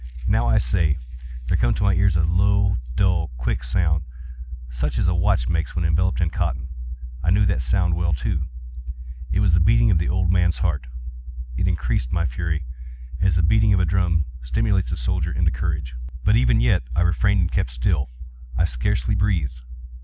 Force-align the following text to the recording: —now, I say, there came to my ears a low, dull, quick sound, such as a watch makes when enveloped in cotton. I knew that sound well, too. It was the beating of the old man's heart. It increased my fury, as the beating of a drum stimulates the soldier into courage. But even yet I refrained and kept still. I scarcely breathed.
—now, 0.27 0.47
I 0.49 0.57
say, 0.57 0.97
there 1.47 1.57
came 1.57 1.75
to 1.75 1.83
my 1.83 1.93
ears 1.93 2.15
a 2.15 2.23
low, 2.23 2.77
dull, 2.95 3.27
quick 3.37 3.63
sound, 3.63 4.03
such 4.71 4.97
as 4.97 5.07
a 5.07 5.13
watch 5.13 5.47
makes 5.47 5.75
when 5.75 5.85
enveloped 5.85 6.19
in 6.19 6.31
cotton. 6.31 6.69
I 7.23 7.29
knew 7.29 7.45
that 7.45 7.61
sound 7.61 7.93
well, 7.95 8.11
too. 8.11 8.47
It 9.31 9.41
was 9.41 9.53
the 9.53 9.59
beating 9.59 9.91
of 9.91 9.99
the 9.99 10.09
old 10.09 10.31
man's 10.31 10.57
heart. 10.57 10.87
It 11.55 11.67
increased 11.67 12.11
my 12.11 12.25
fury, 12.25 12.65
as 13.21 13.35
the 13.35 13.43
beating 13.43 13.73
of 13.75 13.79
a 13.79 13.85
drum 13.85 14.25
stimulates 14.41 14.89
the 14.89 14.97
soldier 14.97 15.31
into 15.31 15.51
courage. 15.51 15.93
But 16.23 16.35
even 16.35 16.61
yet 16.61 16.81
I 16.95 17.01
refrained 17.01 17.41
and 17.41 17.51
kept 17.51 17.69
still. 17.69 18.09
I 18.57 18.65
scarcely 18.65 19.13
breathed. 19.13 19.61